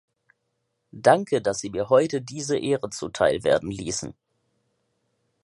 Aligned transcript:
Danke, 0.93 1.43
dass 1.43 1.59
Sie 1.59 1.69
mir 1.69 1.89
heute 1.89 2.21
diese 2.23 2.57
Ehre 2.57 2.89
zuteil 2.89 3.43
werden 3.43 3.69
ließen. 3.69 4.15